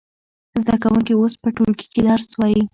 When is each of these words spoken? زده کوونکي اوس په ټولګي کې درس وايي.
زده 0.61 0.75
کوونکي 0.83 1.13
اوس 1.15 1.33
په 1.43 1.49
ټولګي 1.55 1.87
کې 1.93 2.01
درس 2.07 2.29
وايي. 2.39 2.63